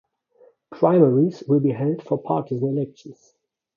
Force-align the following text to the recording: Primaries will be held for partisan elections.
Primaries 0.71 1.43
will 1.47 1.59
be 1.59 1.69
held 1.73 2.01
for 2.01 2.19
partisan 2.19 2.69
elections. 2.69 3.35